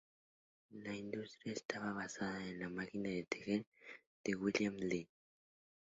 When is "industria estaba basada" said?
0.95-2.43